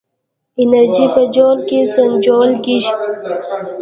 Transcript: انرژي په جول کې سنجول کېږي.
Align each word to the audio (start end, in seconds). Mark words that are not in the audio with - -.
انرژي 0.61 1.05
په 1.15 1.21
جول 1.35 1.57
کې 1.69 1.79
سنجول 1.93 2.51
کېږي. 2.65 2.93